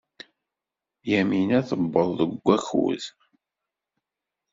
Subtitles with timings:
[1.11, 3.03] Yamina tuweḍ deg wakud.